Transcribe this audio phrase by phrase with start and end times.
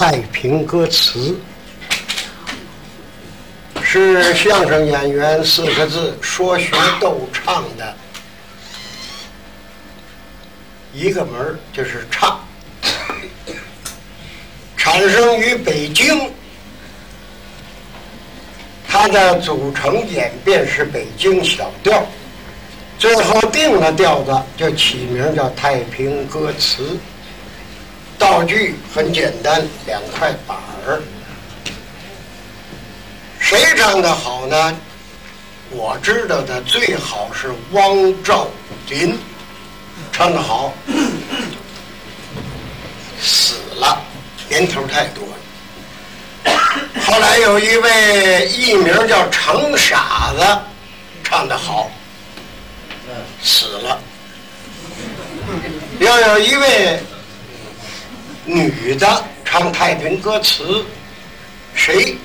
[0.00, 1.36] 太平歌词》，
[3.82, 7.94] 是相声演员四个字说学逗唱的
[10.94, 12.40] 一个门，就是唱。
[14.74, 16.32] 产生于北京，
[18.88, 22.02] 它的组成演变是北京小调，
[22.98, 26.84] 最后定了调子，就起名叫《太平歌词》。
[28.20, 30.56] 道具很简单，两块板
[30.86, 31.02] 儿。
[33.38, 34.76] 谁唱的好呢？
[35.70, 38.46] 我知道的最好是汪兆
[38.90, 39.18] 林
[40.12, 40.74] 唱的好，
[43.18, 44.02] 死了，
[44.50, 46.52] 年头太多了。
[47.02, 50.58] 后来有一位艺名叫程傻子，
[51.24, 51.90] 唱的好，
[53.42, 53.98] 死了。
[55.98, 57.00] 又有一位。
[58.54, 60.84] 女的唱太平歌词，
[61.74, 62.16] 谁？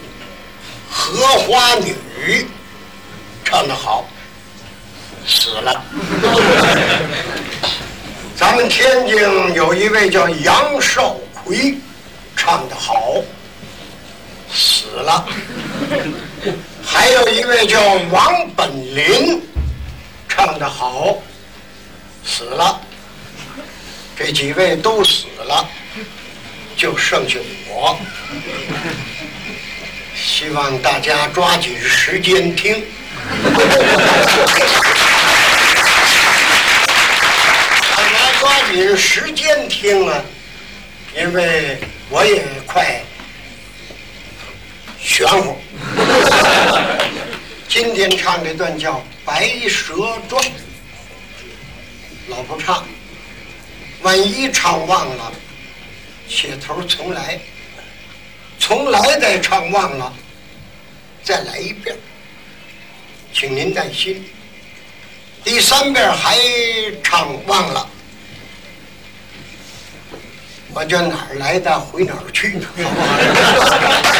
[0.90, 2.48] 荷花女
[3.44, 4.06] 唱得好，
[5.28, 5.84] 死了。
[8.36, 9.16] 咱们天津
[9.54, 11.78] 有一位叫杨少奎，
[12.36, 13.16] 唱得好，
[14.54, 15.28] 死了。
[16.86, 17.80] 还有一位叫
[18.10, 19.42] 王本林，
[20.30, 21.18] 唱得好，
[22.26, 22.80] 死了。
[24.18, 25.70] 这几位都死了。
[26.76, 27.98] 就剩下我，
[30.16, 32.84] 希望大家抓紧时间听。
[37.96, 40.22] 干嘛抓紧时间听啊？
[41.18, 43.02] 因为我也快
[45.02, 45.58] 玄乎。
[47.70, 49.94] 今天唱这段叫《白蛇
[50.28, 50.44] 传》，
[52.28, 52.86] 老不唱，
[54.02, 55.32] 万一唱忘了。
[56.28, 57.40] 起头重来，
[58.60, 60.14] 重来再唱忘了，
[61.24, 61.96] 再来一遍，
[63.34, 64.24] 请您耐心。
[65.44, 66.38] 第三遍还
[67.04, 67.90] 唱忘了，
[70.74, 72.60] 我叫哪儿来的回哪儿去？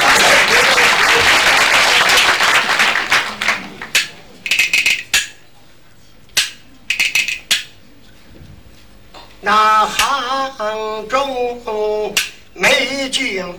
[13.18, 13.56] 美景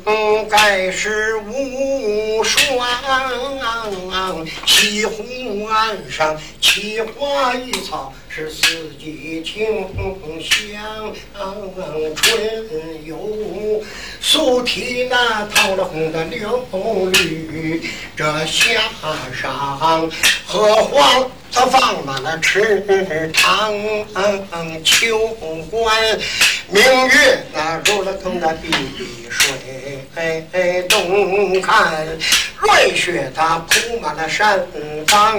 [0.50, 2.60] 盖世无双，
[4.66, 8.12] 西湖岸上奇花异草。
[8.28, 9.88] 是四季清
[10.42, 11.10] 香，
[12.14, 12.38] 春
[13.06, 13.82] 有
[14.20, 16.68] 素体那桃了红的柳
[17.12, 18.82] 绿，这夏
[19.32, 20.10] 上
[20.44, 22.84] 荷花它放满了池
[23.32, 23.72] 塘，
[24.84, 25.28] 秋
[25.70, 25.96] 观
[26.68, 28.70] 明月那入了洞的碧
[29.30, 29.48] 水
[30.88, 32.06] 东看
[32.60, 34.58] 瑞雪它铺满了山
[35.06, 35.38] 岗，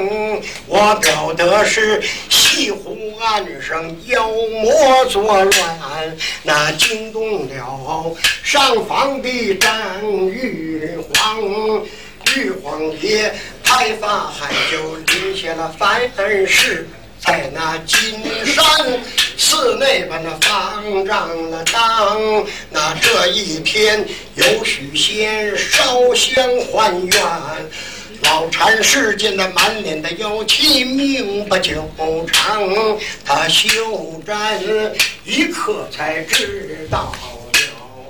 [0.67, 2.95] 我表的是西湖。
[3.19, 9.73] 岸上妖魔作乱，那惊动了上房的张
[10.27, 11.41] 玉皇。
[12.35, 13.33] 玉皇爷
[13.63, 15.99] 拍发海就立下了凡
[16.45, 16.87] 事，
[17.19, 18.63] 在那金山
[19.37, 22.45] 寺内把那方丈了当。
[22.71, 24.05] 那这一天
[24.35, 27.21] 有许仙烧香还愿。
[28.21, 31.87] 老禅师见他满脸的妖气，命不久
[32.25, 32.67] 长。
[33.23, 34.59] 他修占
[35.23, 37.13] 一刻才知道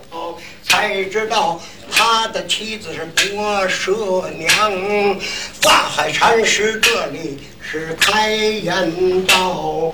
[0.10, 1.62] 了，才知道
[1.92, 5.20] 他的妻子是多舍娘。
[5.60, 9.94] 法海禅师这里是开言道：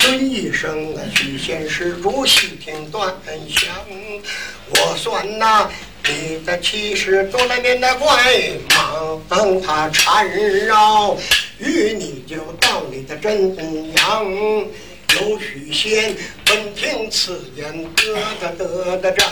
[0.00, 3.14] 尊一声啊，许仙施主细听端
[3.48, 3.70] 详。
[4.70, 5.70] 我算呐。
[6.02, 8.50] 你的气势多了年的怪
[9.28, 10.26] 忙，他缠
[10.66, 11.16] 绕
[11.58, 13.54] 与你就到你的真
[13.92, 14.24] 阳。
[15.20, 16.16] 有许仙
[16.48, 18.14] 闻听此言，得
[18.56, 19.28] 得得得战，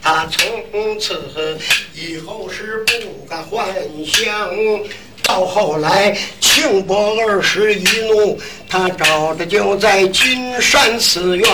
[0.00, 1.58] 他从此
[1.94, 3.68] 以后是不敢幻
[4.06, 4.50] 想。
[5.30, 8.36] 到后来，庆伯二十一怒，
[8.68, 11.48] 他找的就在金山寺院，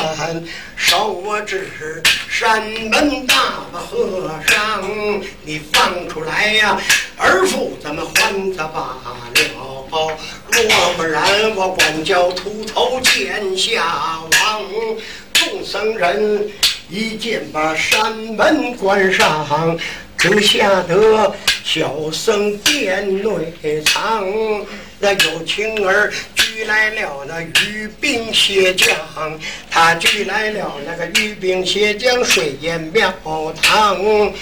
[0.78, 3.34] 烧我纸山门大
[3.70, 4.82] 把和尚，
[5.42, 6.80] 你放出来呀，
[7.18, 9.14] 儿父咱们还他罢了。
[10.50, 13.84] 若不然，我管教秃头见下
[14.22, 14.62] 王。
[15.34, 16.50] 众僧人
[16.88, 19.78] 一见把山门关上。
[20.18, 24.24] 只吓得小僧殿内藏，
[25.00, 28.96] 那有情儿举来了那鱼兵蟹将，
[29.68, 33.12] 他举来了那个鱼兵蟹将，水淹庙
[33.60, 34.32] 堂。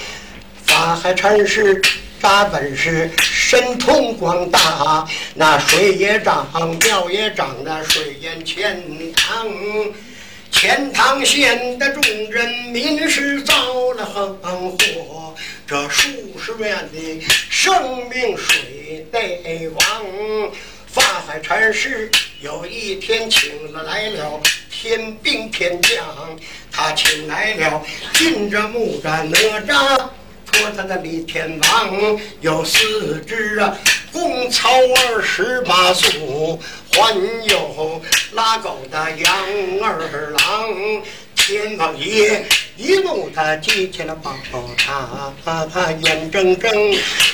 [0.67, 1.81] 法海禅师
[2.21, 6.47] 大本事，神通广大，那水也涨，
[6.83, 8.83] 庙也涨，那水淹钱
[9.17, 9.49] 塘。
[10.55, 14.39] 钱塘县的众人民是遭了横
[14.71, 15.35] 祸，
[15.67, 16.09] 这数
[16.39, 17.21] 十万的
[17.51, 19.05] 生命水。
[19.11, 20.53] 得亡。
[20.87, 22.09] 法海禅师
[22.41, 24.41] 有一天请了来了
[24.71, 25.99] 天兵天将，
[26.71, 30.09] 他请来了金着木吒哪吒，
[30.47, 33.77] 托他的李天王，有四只啊
[34.15, 36.57] 公曹二十八宿，
[36.93, 37.13] 还
[37.49, 38.01] 有
[38.33, 39.35] 拉狗的杨
[39.83, 41.03] 二郎。
[41.35, 42.47] 天王爷
[42.77, 44.15] 一怒，他激起了。
[44.15, 44.33] 宝
[44.79, 46.73] 塔，他眼睁睁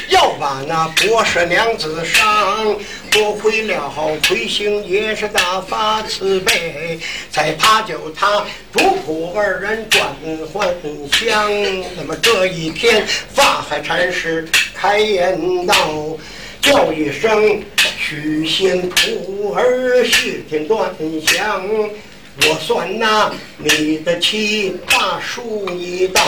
[0.08, 2.74] 要把那博士娘子伤。
[3.10, 3.92] 多亏了。
[4.26, 6.98] 魁星爷是大发慈悲，
[7.30, 10.08] 才怕救他主仆二人转
[10.50, 10.74] 还
[11.12, 11.50] 乡。
[11.94, 15.76] 那么这一天，法海禅师开言道，
[16.60, 17.62] 叫一声
[17.98, 20.94] 许仙徒儿谢天断
[21.26, 21.68] 香。
[22.48, 26.22] 我算那你的七大书一道，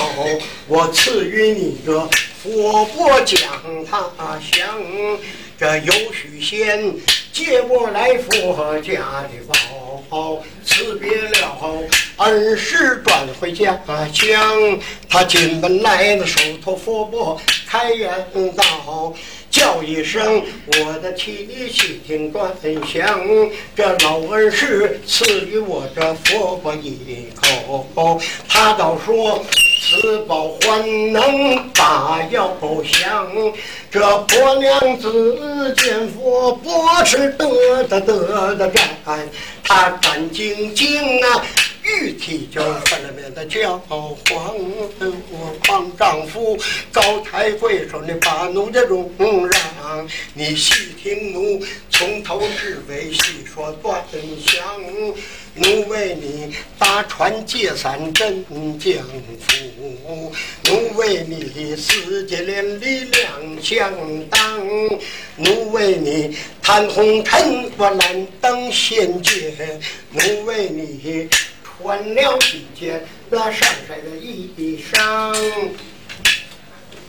[0.67, 2.09] 我赐予你这
[2.43, 3.41] 佛钵讲
[3.89, 4.69] 他降。
[5.59, 6.93] 这有许仙
[7.33, 9.31] 接过来佛家的
[10.11, 11.09] 宝，辞别
[11.41, 13.81] 了恩师转回家
[14.13, 14.79] 乡。
[15.09, 18.11] 他进门来了，手托佛钵开言
[18.57, 19.15] 道。
[19.63, 22.53] 叫一声，我的妻细听端
[22.85, 23.21] 详，
[23.77, 29.41] 这老恩师赐予我这佛钵一口，他倒说
[29.81, 33.31] 此宝还能把药香。
[33.89, 36.69] 这婆娘子见佛不
[37.05, 39.29] 是得得得得战，
[39.63, 41.45] 他战兢兢啊。
[41.85, 46.57] 玉体就分了面的叫皇，我帮丈夫
[46.93, 54.01] 高抬贵手，你把奴的容让，你细听奴从头至尾细说端
[54.41, 54.63] 详，
[55.55, 58.45] 奴为你搭船借伞镇
[58.79, 59.05] 江
[59.41, 60.33] 府，
[60.67, 63.93] 奴为你四界连理两相
[64.29, 64.61] 当，
[65.37, 69.53] 奴为你谈红尘我难登仙界，
[70.13, 71.29] 奴为你。
[71.83, 75.37] 换了一件那上山的衣裳，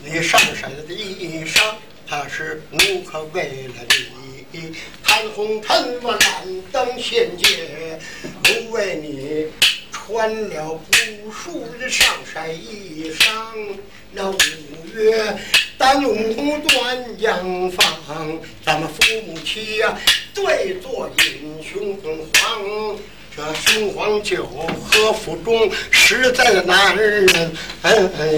[0.03, 1.75] 你上山的衣裳，
[2.07, 3.75] 他是奴可为了
[4.51, 7.99] 你，贪红尘我懒登仙界，
[8.45, 9.45] 奴为你
[9.91, 13.29] 穿了无数的上山衣裳。
[14.11, 14.35] 那五
[14.95, 15.37] 月
[15.77, 19.95] 丹龙断阳方，咱们父母妻呀
[20.33, 21.95] 对坐饮雄
[22.33, 22.97] 黄。
[23.35, 24.47] 这雄黄酒
[24.85, 27.51] 和府中实在的男人，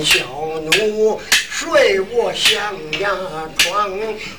[0.06, 0.20] 小
[0.62, 3.10] 奴睡卧象牙
[3.58, 3.92] 床，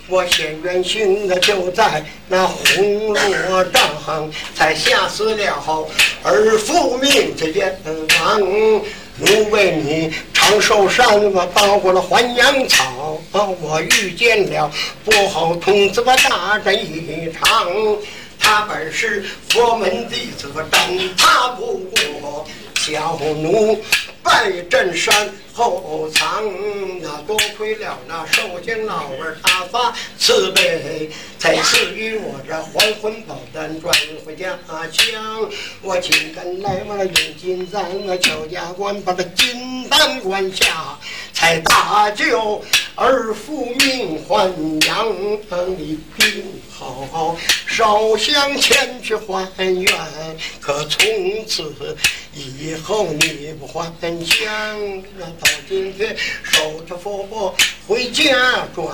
[0.09, 5.87] 我显原形的就在那红罗帐，才吓死了
[6.23, 7.79] 儿父命这阎
[8.19, 8.41] 王。
[9.19, 14.71] 奴为你长寿山，我到过了还阳草，我遇见了
[15.05, 17.67] 不好童子，我大战一场。
[18.47, 20.81] 他本是佛门弟子，但
[21.17, 22.47] 他不过
[22.77, 23.83] 小奴
[24.23, 26.45] 拜镇山后藏。
[27.03, 31.11] 那多亏了那寿星老儿大发慈悲，
[31.41, 33.93] 才赐予我这还魂宝丹转
[34.25, 34.57] 回家
[34.93, 35.51] 乡。
[35.83, 40.97] 我今天来往了用金山，那乔家关把这金丹关下，
[41.33, 42.63] 才大救
[42.95, 44.49] 儿父命还
[44.87, 45.09] 阳。
[45.77, 47.37] 你病好。
[47.77, 49.93] 烧香前去还愿，
[50.63, 51.07] 可从
[51.47, 51.95] 此
[52.33, 53.93] 以后你不还
[54.25, 54.43] 乡。
[55.39, 57.55] 到今天守着佛钵
[57.87, 58.25] 回家
[58.75, 58.89] 转，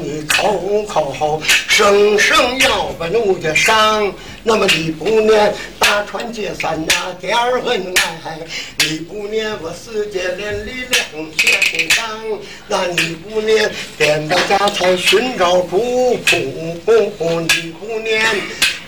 [0.00, 4.14] 你口口声声要把奴家伤。
[4.44, 8.38] 那么你不念大川借伞那点恩爱，
[8.78, 11.02] 你不念我四界连理两
[11.36, 12.38] 相当，
[12.68, 18.24] 那你不念点到家财寻找主仆，你年。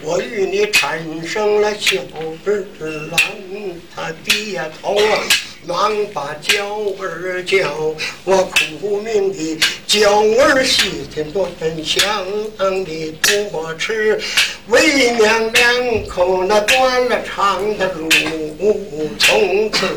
[0.02, 1.96] 我与你产生了小
[2.44, 2.66] 儿
[3.10, 3.18] 郎，
[3.94, 4.94] 他低下头
[5.66, 7.94] 忙把娇儿叫，
[8.24, 11.48] 我苦命的娇儿细听端
[11.82, 12.04] 详，
[12.84, 14.20] 你多吃
[14.68, 19.88] 为娘两口那断了肠的路，从此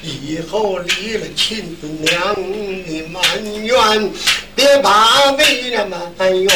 [0.00, 2.34] 以后离了亲娘，
[2.86, 3.20] 你埋
[3.62, 4.10] 怨。
[4.62, 5.84] 别把为了
[6.16, 6.52] 埋怨，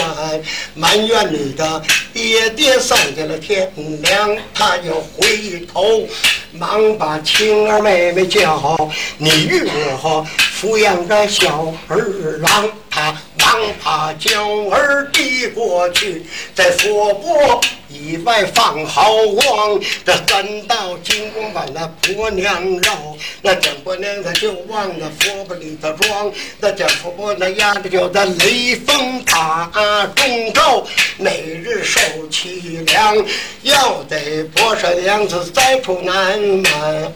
[0.74, 1.82] 埋怨你的
[2.12, 3.68] 爹爹丧在了天
[4.00, 6.06] 亮，他又回头
[6.52, 9.68] 忙把青儿妹妹叫，你日
[10.00, 10.24] 后
[10.60, 16.24] 抚养着小儿郎，他忙把娇儿递过去，
[16.54, 17.60] 在佛钵
[17.90, 29.70] 以外放毫光，这三道金光把那婆娘绕，那蒋婆娘她就往那佛钵里头装，那蒋婆婆那压的就在雷峰塔
[30.16, 30.82] 中招，
[31.18, 32.00] 每日受
[32.30, 33.14] 凄凉，
[33.62, 36.38] 要得博士娘子再出难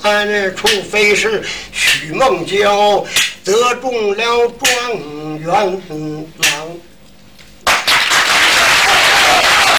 [0.03, 3.03] 满，除非是许梦娇
[3.43, 4.71] 得中了状
[5.41, 6.69] 愿听郎